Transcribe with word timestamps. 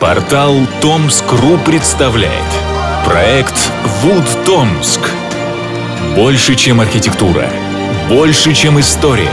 Портал 0.00 0.54
Томск.ру 0.82 1.56
представляет 1.64 2.44
Проект 3.06 3.54
Вуд 4.02 4.24
Томск 4.44 5.00
Больше, 6.14 6.54
чем 6.54 6.82
архитектура 6.82 7.48
Больше, 8.06 8.52
чем 8.52 8.78
история 8.78 9.32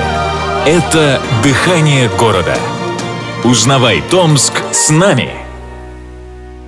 Это 0.65 1.19
дыхание 1.43 2.09
города 2.17 2.55
Узнавай 3.43 4.01
Томск 4.09 4.53
с 4.71 4.89
нами! 4.89 5.31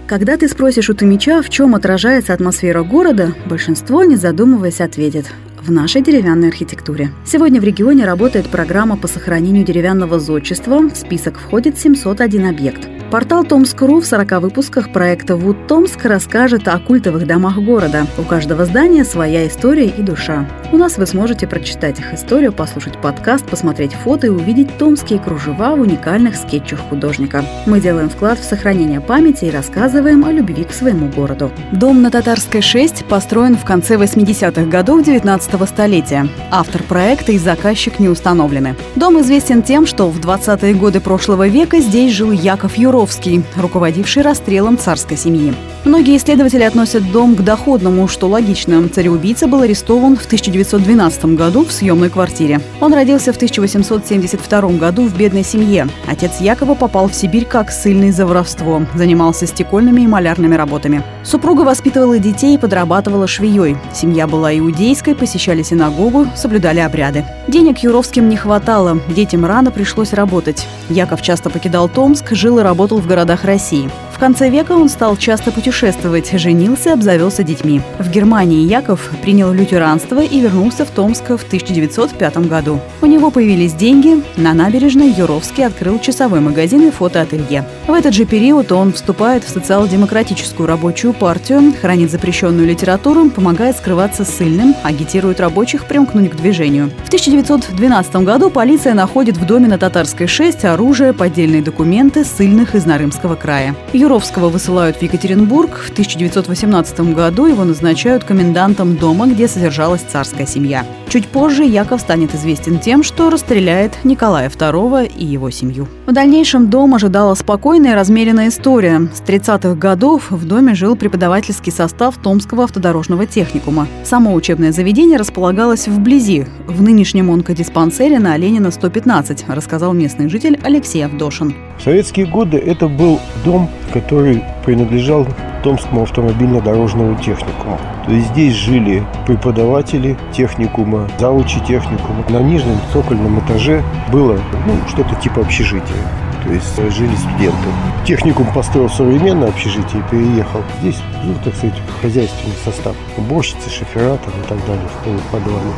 Когда 0.07 0.35
ты 0.35 0.49
спросишь 0.49 0.89
у 0.89 0.93
Томича, 0.93 1.41
в 1.41 1.49
чем 1.49 1.73
отражается 1.73 2.33
атмосфера 2.33 2.83
города, 2.83 3.33
большинство, 3.45 4.03
не 4.03 4.17
задумываясь, 4.17 4.81
ответит 4.81 5.25
в 5.63 5.71
нашей 5.71 6.01
деревянной 6.01 6.49
архитектуре. 6.49 7.11
Сегодня 7.25 7.61
в 7.61 7.63
регионе 7.63 8.05
работает 8.05 8.47
программа 8.49 8.97
по 8.97 9.07
сохранению 9.07 9.65
деревянного 9.65 10.19
зодчества. 10.19 10.79
В 10.79 10.95
список 10.95 11.39
входит 11.39 11.79
701 11.79 12.45
объект. 12.45 12.87
Портал 13.15 13.45
Томск.ру 13.45 14.01
в 14.01 14.05
40 14.05 14.41
выпусках 14.41 14.91
проекта 14.91 15.37
«Вуд 15.37 15.67
Томск» 15.67 16.03
расскажет 16.03 16.67
о 16.67 16.77
культовых 16.79 17.25
домах 17.25 17.57
города. 17.59 18.07
У 18.17 18.23
каждого 18.23 18.65
здания 18.65 19.05
своя 19.05 19.47
история 19.47 19.85
и 19.85 20.01
душа. 20.01 20.45
У 20.73 20.77
нас 20.77 20.97
вы 20.97 21.05
сможете 21.05 21.47
прочитать 21.47 21.97
их 21.97 22.13
историю, 22.13 22.51
послушать 22.51 22.97
подкаст, 22.97 23.45
посмотреть 23.45 23.93
фото 23.93 24.27
и 24.27 24.29
увидеть 24.29 24.77
томские 24.77 25.19
кружева 25.19 25.77
в 25.77 25.79
уникальных 25.79 26.35
скетчах 26.35 26.79
художника. 26.89 27.45
Мы 27.65 27.79
делаем 27.79 28.09
вклад 28.09 28.37
в 28.37 28.43
сохранение 28.43 28.99
памяти 28.99 29.45
и 29.45 29.49
рассказываем 29.49 30.25
о 30.25 30.33
любви 30.33 30.65
к 30.65 30.73
своему 30.73 31.07
городу. 31.07 31.53
Дом 31.71 32.01
на 32.01 32.11
Татарской 32.11 32.59
6 32.59 33.05
построен 33.05 33.55
в 33.55 33.63
конце 33.63 33.95
80-х 33.95 34.65
годов 34.65 35.05
19 35.05 35.69
столетия. 35.69 36.27
Автор 36.51 36.83
проекта 36.83 37.31
и 37.31 37.37
заказчик 37.37 37.97
не 37.99 38.09
установлены. 38.09 38.75
Дом 38.97 39.21
известен 39.21 39.63
тем, 39.63 39.85
что 39.85 40.09
в 40.09 40.19
20-е 40.19 40.73
годы 40.73 40.99
прошлого 40.99 41.47
века 41.47 41.79
здесь 41.79 42.11
жил 42.11 42.33
Яков 42.33 42.77
Юров, 42.77 43.04
Петровский, 43.05 43.43
руководивший 43.55 44.23
расстрелом 44.23 44.79
царской 44.79 45.15
семьи. 45.15 45.53
Многие 45.83 46.17
исследователи 46.17 46.63
относят 46.63 47.11
дом 47.11 47.35
к 47.35 47.43
доходному, 47.43 48.07
что 48.07 48.27
логично. 48.27 48.89
Цареубийца 48.89 49.45
был 49.45 49.61
арестован 49.61 50.17
в 50.17 50.25
1912 50.25 51.25
году 51.35 51.63
в 51.63 51.71
съемной 51.71 52.09
квартире. 52.09 52.59
Он 52.81 52.91
родился 52.91 53.31
в 53.31 53.35
1872 53.35 54.61
году 54.79 55.03
в 55.03 55.15
бедной 55.15 55.43
семье. 55.43 55.87
Отец 56.07 56.39
Якова 56.39 56.73
попал 56.73 57.07
в 57.07 57.13
Сибирь 57.13 57.45
как 57.45 57.69
ссыльный 57.69 58.09
за 58.09 58.25
воровство. 58.25 58.81
Занимался 58.95 59.45
стекольными 59.45 60.01
и 60.01 60.07
малярными 60.07 60.55
работами. 60.55 61.03
Супруга 61.23 61.61
воспитывала 61.61 62.17
детей 62.17 62.55
и 62.55 62.57
подрабатывала 62.57 63.27
швеей. 63.27 63.77
Семья 63.93 64.25
была 64.25 64.57
иудейской, 64.57 65.13
посещали 65.13 65.61
синагогу, 65.61 66.25
соблюдали 66.35 66.79
обряды. 66.79 67.23
Денег 67.47 67.79
Юровским 67.79 68.27
не 68.27 68.37
хватало, 68.37 68.99
детям 69.07 69.45
рано 69.45 69.69
пришлось 69.69 70.13
работать. 70.13 70.67
Яков 70.89 71.21
часто 71.21 71.51
покидал 71.51 71.89
Томск, 71.89 72.31
жил 72.31 72.57
и 72.59 72.63
работал 72.63 72.84
в 72.93 73.07
городах 73.07 73.43
России. 73.43 73.89
В 74.15 74.17
конце 74.17 74.49
века 74.49 74.71
он 74.71 74.87
стал 74.87 75.17
часто 75.17 75.51
путешествовать, 75.51 76.31
женился, 76.39 76.93
обзавелся 76.93 77.43
детьми. 77.43 77.81
В 77.99 78.09
Германии 78.09 78.65
Яков 78.65 79.11
принял 79.21 79.51
лютеранство 79.51 80.21
и 80.21 80.39
вернулся 80.39 80.85
в 80.85 80.89
Томск 80.89 81.31
в 81.31 81.43
1905 81.43 82.37
году. 82.47 82.79
У 83.01 83.07
него 83.07 83.29
появились 83.29 83.73
деньги, 83.73 84.23
на 84.37 84.53
набережной 84.53 85.09
Юровский 85.09 85.65
открыл 85.65 85.99
часовой 85.99 86.39
магазин 86.39 86.87
и 86.87 86.91
фотоателье. 86.91 87.65
В 87.87 87.91
этот 87.91 88.13
же 88.13 88.23
период 88.23 88.71
он 88.71 88.93
вступает 88.93 89.43
в 89.43 89.49
социал-демократическую 89.49 90.65
рабочую 90.65 91.13
партию, 91.13 91.73
хранит 91.81 92.09
запрещенную 92.09 92.65
литературу, 92.65 93.29
помогает 93.29 93.75
скрываться 93.75 94.23
ссыльным, 94.23 94.75
агитирует 94.81 95.41
рабочих 95.41 95.87
примкнуть 95.87 96.31
к 96.31 96.35
движению. 96.35 96.89
В 97.03 97.07
1912 97.07 98.15
году 98.23 98.49
полиция 98.49 98.93
находит 98.93 99.35
в 99.35 99.45
доме 99.45 99.67
на 99.67 99.77
Татарской 99.77 100.27
6 100.27 100.63
оружие, 100.63 101.11
поддельные 101.11 101.61
документы 101.61 102.23
ссыльных 102.23 102.75
из 102.75 102.85
Нарымского 102.85 103.35
края. 103.35 103.75
Юровского 104.05 104.49
высылают 104.49 104.97
в 104.97 105.01
Екатеринбург. 105.01 105.79
В 105.87 105.89
1918 105.89 107.15
году 107.15 107.47
его 107.47 107.63
назначают 107.63 108.23
комендантом 108.23 108.97
дома, 108.97 109.25
где 109.25 109.47
содержалась 109.47 110.01
царская 110.01 110.45
семья. 110.45 110.85
Чуть 111.09 111.27
позже 111.27 111.63
Яков 111.63 112.01
станет 112.01 112.35
известен 112.35 112.77
тем, 112.77 113.01
что 113.01 113.31
расстреляет 113.31 114.03
Николая 114.03 114.49
II 114.49 115.11
и 115.11 115.25
его 115.25 115.49
семью. 115.49 115.87
В 116.05 116.13
дальнейшем 116.13 116.69
дом 116.69 116.93
ожидала 116.93 117.33
спокойная 117.33 117.93
и 117.93 117.95
размеренная 117.95 118.49
история. 118.49 119.09
С 119.11 119.21
30-х 119.27 119.73
годов 119.73 120.29
в 120.29 120.45
доме 120.45 120.75
жил 120.75 120.95
преподавательский 120.95 121.71
состав 121.71 122.17
Томского 122.17 122.65
автодорожного 122.65 123.25
техникума. 123.25 123.87
Само 124.03 124.35
учебное 124.35 124.71
заведение 124.71 125.17
располагалось 125.17 125.87
вблизи, 125.87 126.45
в 126.67 126.83
нынешнем 126.83 127.31
онкодиспансере 127.31 128.19
на 128.19 128.37
Ленина 128.37 128.69
115, 128.69 129.45
рассказал 129.47 129.93
местный 129.93 130.29
житель 130.29 130.59
Алексей 130.63 131.03
Авдошин. 131.03 131.55
В 131.79 131.83
советские 131.83 132.25
годы 132.25 132.57
это 132.57 132.87
был 132.87 133.19
дом, 133.43 133.69
который 133.95 134.43
принадлежал 134.65 135.25
Томскому 135.63 136.03
автомобильно-дорожному 136.03 137.15
техникуму. 137.15 137.79
То 138.05 138.11
есть 138.11 138.27
здесь 138.27 138.53
жили 138.53 139.05
преподаватели 139.25 140.17
техникума, 140.33 141.07
заучи 141.17 141.61
техникума. 141.61 142.25
На 142.27 142.39
нижнем 142.39 142.77
цокольном 142.91 143.39
этаже 143.39 143.81
было 144.11 144.37
ну, 144.67 144.73
что-то 144.89 145.15
типа 145.15 145.41
общежития. 145.41 145.95
То 146.43 146.51
есть 146.51 146.75
жили 146.93 147.15
студенты. 147.15 147.69
Техникум 148.05 148.45
построил 148.53 148.89
современное 148.89 149.47
общежитие 149.47 150.03
и 150.05 150.11
переехал. 150.11 150.61
Здесь, 150.81 151.01
ну, 151.23 151.33
так 151.43 151.55
сказать, 151.55 151.81
хозяйственный 152.01 152.55
состав. 152.65 152.95
Уборщицы, 153.17 153.69
шофера 153.69 154.15
и 154.15 154.49
так 154.49 154.59
далее 154.67 154.87
в 154.87 155.03
полуподвале. 155.05 155.71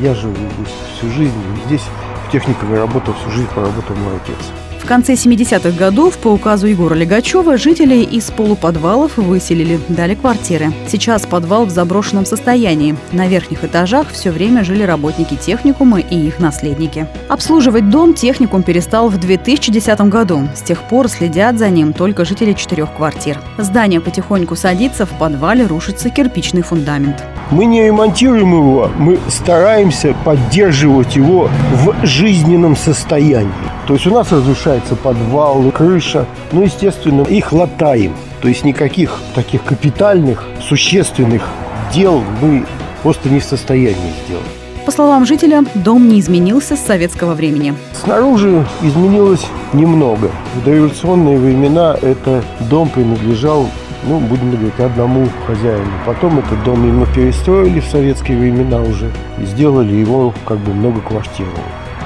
Я 0.00 0.14
живу 0.14 0.34
здесь 0.34 0.74
всю 0.96 1.10
жизнь. 1.12 1.32
Здесь 1.66 1.84
в 2.26 2.32
техникуме 2.32 2.76
работал 2.76 3.14
всю 3.14 3.30
жизнь, 3.30 3.48
поработал 3.54 3.94
мой 3.96 4.16
отец. 4.16 4.50
В 4.82 4.86
конце 4.86 5.12
70-х 5.12 5.78
годов 5.78 6.18
по 6.18 6.28
указу 6.28 6.66
Егора 6.66 6.94
Легачева 6.94 7.56
жителей 7.56 8.02
из 8.02 8.32
полуподвалов 8.32 9.16
выселили, 9.16 9.78
дали 9.88 10.16
квартиры. 10.16 10.72
Сейчас 10.88 11.24
подвал 11.24 11.66
в 11.66 11.70
заброшенном 11.70 12.26
состоянии. 12.26 12.96
На 13.12 13.28
верхних 13.28 13.62
этажах 13.62 14.10
все 14.10 14.32
время 14.32 14.64
жили 14.64 14.82
работники 14.82 15.36
техникума 15.36 16.00
и 16.00 16.26
их 16.26 16.40
наследники. 16.40 17.06
Обслуживать 17.28 17.90
дом 17.90 18.12
техникум 18.12 18.64
перестал 18.64 19.08
в 19.08 19.18
2010 19.20 20.00
году. 20.02 20.48
С 20.52 20.62
тех 20.62 20.82
пор 20.88 21.08
следят 21.08 21.58
за 21.58 21.70
ним 21.70 21.92
только 21.92 22.24
жители 22.24 22.52
четырех 22.52 22.92
квартир. 22.92 23.38
Здание 23.58 24.00
потихоньку 24.00 24.56
садится, 24.56 25.06
в 25.06 25.10
подвале 25.10 25.64
рушится 25.64 26.10
кирпичный 26.10 26.62
фундамент. 26.62 27.22
Мы 27.52 27.66
не 27.66 27.84
ремонтируем 27.84 28.54
его, 28.54 28.90
мы 28.96 29.18
стараемся 29.28 30.14
поддерживать 30.24 31.16
его 31.16 31.50
в 31.74 31.94
жизненном 32.06 32.74
состоянии. 32.74 33.52
То 33.86 33.92
есть 33.92 34.06
у 34.06 34.10
нас 34.10 34.32
разрушается 34.32 34.96
подвал, 34.96 35.70
крыша. 35.70 36.24
Ну, 36.52 36.62
естественно, 36.62 37.20
их 37.20 37.52
латаем. 37.52 38.14
То 38.40 38.48
есть 38.48 38.64
никаких 38.64 39.20
таких 39.34 39.62
капитальных, 39.64 40.46
существенных 40.66 41.46
дел 41.92 42.22
мы 42.40 42.64
просто 43.02 43.28
не 43.28 43.40
в 43.40 43.44
состоянии 43.44 44.14
сделать. 44.24 44.46
По 44.86 44.90
словам 44.90 45.26
жителя, 45.26 45.62
дом 45.74 46.08
не 46.08 46.20
изменился 46.20 46.74
с 46.74 46.80
советского 46.80 47.34
времени. 47.34 47.74
Снаружи 48.02 48.66
изменилось 48.80 49.46
немного. 49.74 50.30
В 50.56 50.64
дореволюционные 50.64 51.38
времена 51.38 51.96
этот 52.00 52.44
дом 52.70 52.88
принадлежал 52.88 53.68
ну, 54.04 54.18
будем 54.20 54.50
говорить, 54.50 54.78
одному 54.78 55.26
хозяину. 55.46 55.90
Потом 56.06 56.38
этот 56.38 56.62
дом 56.64 56.86
ему 56.86 57.06
перестроили 57.06 57.80
в 57.80 57.86
советские 57.86 58.38
времена 58.38 58.80
уже 58.80 59.10
и 59.38 59.44
сделали 59.44 59.92
его 59.92 60.34
как 60.44 60.58
бы 60.58 60.72
многоквартирным. 60.72 61.54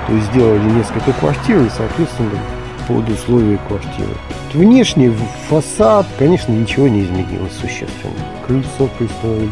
То 0.07 0.13
есть 0.13 0.27
сделали 0.27 0.71
несколько 0.71 1.13
квартир 1.13 1.63
и, 1.63 1.69
соответственно, 1.69 2.39
под 2.87 3.09
условия 3.09 3.59
квартиры. 3.69 4.15
Внешний 4.53 5.13
фасад, 5.49 6.07
конечно, 6.19 6.53
ничего 6.53 6.89
не 6.89 7.03
изменилось 7.03 7.53
существенно. 7.53 8.15
Крыльцо 8.47 8.89
пристроили, 8.99 9.51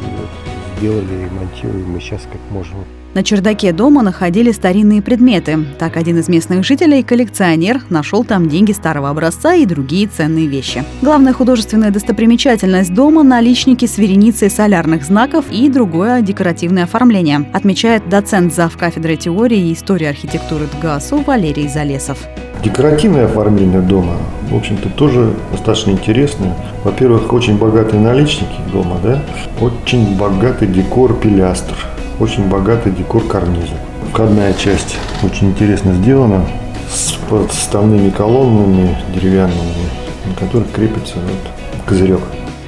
сделали, 0.78 1.24
ремонтируем 1.24 1.90
мы 1.90 2.00
сейчас 2.00 2.22
как 2.22 2.40
можем. 2.50 2.76
На 3.14 3.22
чердаке 3.22 3.70
дома 3.72 4.02
находили 4.02 4.50
старинные 4.50 5.00
предметы. 5.00 5.64
Так 5.78 5.96
один 5.96 6.18
из 6.18 6.28
местных 6.28 6.64
жителей, 6.64 7.04
коллекционер, 7.04 7.80
нашел 7.88 8.24
там 8.24 8.48
деньги 8.48 8.72
старого 8.72 9.08
образца 9.08 9.54
и 9.54 9.66
другие 9.66 10.08
ценные 10.08 10.48
вещи. 10.48 10.82
Главная 11.00 11.32
художественная 11.32 11.92
достопримечательность 11.92 12.92
дома– 12.92 13.22
наличники 13.24 13.86
с 13.86 13.98
вереницей 13.98 14.50
солярных 14.50 15.04
знаков 15.04 15.44
и 15.52 15.68
другое 15.68 16.22
декоративное 16.22 16.84
оформление, 16.84 17.48
отмечает 17.52 18.08
доцент 18.08 18.52
зав. 18.52 18.76
кафедры 18.76 19.14
теории 19.14 19.68
и 19.68 19.74
истории 19.74 20.08
архитектуры 20.08 20.66
ТГАСУ 20.66 21.18
Валерий 21.18 21.68
Залесов. 21.68 22.18
Декоративное 22.64 23.26
оформление 23.26 23.80
дома, 23.80 24.16
в 24.50 24.56
общем-то, 24.56 24.88
тоже 24.88 25.32
достаточно 25.52 25.92
интересное. 25.92 26.56
Во-первых, 26.82 27.32
очень 27.32 27.58
богатые 27.58 28.00
наличники 28.00 28.58
дома, 28.72 28.96
да, 29.04 29.22
очень 29.60 30.16
богатый 30.16 30.66
декор 30.66 31.14
пилястр– 31.14 31.76
очень 32.20 32.48
богатый 32.48 32.92
декор 32.92 33.24
карниза. 33.26 33.74
Входная 34.12 34.54
часть 34.54 34.96
очень 35.22 35.48
интересно 35.48 35.92
сделана 35.94 36.44
с 36.88 37.12
подставными 37.28 38.10
колоннами 38.10 38.96
деревянными, 39.14 39.88
на 40.26 40.34
которых 40.34 40.70
крепится 40.70 41.16
вот 41.16 41.86
козырек. 41.86 42.20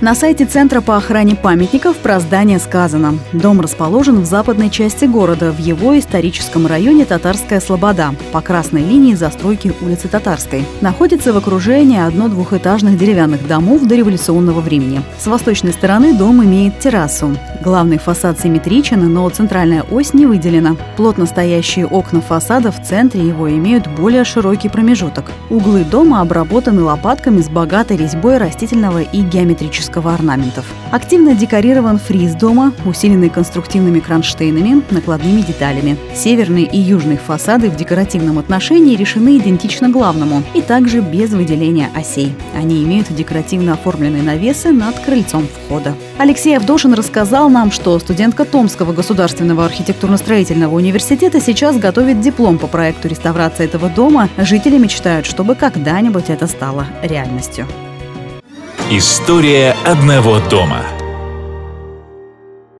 На 0.02 0.14
сайте 0.14 0.44
Центра 0.44 0.82
по 0.82 0.98
охране 0.98 1.36
памятников 1.36 1.96
про 1.96 2.20
здание 2.20 2.58
сказано. 2.58 3.18
Дом 3.32 3.62
расположен 3.62 4.20
в 4.20 4.26
западной 4.26 4.68
части 4.68 5.06
города, 5.06 5.52
в 5.52 5.58
его 5.58 5.98
историческом 5.98 6.66
районе 6.66 7.06
Татарская 7.06 7.60
Слобода, 7.60 8.14
по 8.30 8.42
красной 8.42 8.82
линии 8.82 9.14
застройки 9.14 9.72
улицы 9.80 10.08
Татарской. 10.08 10.66
Находится 10.82 11.32
в 11.32 11.38
окружении 11.38 11.98
одно-двухэтажных 11.98 12.98
деревянных 12.98 13.48
домов 13.48 13.86
дореволюционного 13.86 14.60
времени. 14.60 15.00
С 15.18 15.26
восточной 15.28 15.72
стороны 15.72 16.12
дом 16.12 16.44
имеет 16.44 16.78
террасу. 16.78 17.34
Главный 17.64 17.96
фасад 17.96 18.38
симметричен, 18.38 19.00
но 19.10 19.26
центральная 19.30 19.82
ось 19.82 20.12
не 20.12 20.26
выделена. 20.26 20.76
Плотно 20.98 21.24
стоящие 21.24 21.86
окна 21.86 22.20
фасада 22.20 22.70
в 22.70 22.86
центре 22.86 23.26
его 23.26 23.50
имеют 23.50 23.86
более 23.86 24.24
широкий 24.24 24.68
промежуток. 24.68 25.32
Углы 25.48 25.84
дома 25.84 26.20
обработаны 26.20 26.82
лопатками 26.82 27.40
с 27.40 27.48
богатой 27.48 27.96
резьбой 27.96 28.36
растительного 28.36 29.00
и 29.00 29.22
геометрического 29.22 29.85
керамического 29.86 30.14
орнаментов. 30.14 30.64
Активно 30.90 31.34
декорирован 31.34 31.98
фриз 31.98 32.34
дома, 32.34 32.72
усиленный 32.84 33.28
конструктивными 33.28 34.00
кронштейнами, 34.00 34.82
накладными 34.90 35.40
деталями. 35.40 35.96
Северные 36.14 36.64
и 36.64 36.78
южные 36.78 37.18
фасады 37.18 37.70
в 37.70 37.76
декоративном 37.76 38.38
отношении 38.38 38.96
решены 38.96 39.38
идентично 39.38 39.88
главному 39.88 40.42
и 40.54 40.62
также 40.62 41.00
без 41.00 41.30
выделения 41.30 41.90
осей. 41.94 42.34
Они 42.54 42.82
имеют 42.84 43.14
декоративно 43.14 43.74
оформленные 43.74 44.22
навесы 44.22 44.72
над 44.72 44.98
крыльцом 44.98 45.46
входа. 45.46 45.94
Алексей 46.18 46.56
Авдошин 46.56 46.94
рассказал 46.94 47.50
нам, 47.50 47.70
что 47.70 47.98
студентка 47.98 48.44
Томского 48.44 48.92
государственного 48.92 49.64
архитектурно-строительного 49.64 50.74
университета 50.74 51.40
сейчас 51.40 51.76
готовит 51.78 52.20
диплом 52.20 52.58
по 52.58 52.66
проекту 52.66 53.08
реставрации 53.08 53.64
этого 53.64 53.88
дома. 53.88 54.28
Жители 54.38 54.78
мечтают, 54.78 55.26
чтобы 55.26 55.54
когда-нибудь 55.54 56.30
это 56.30 56.46
стало 56.46 56.86
реальностью. 57.02 57.66
История 58.88 59.74
одного 59.84 60.38
дома– 60.38 60.84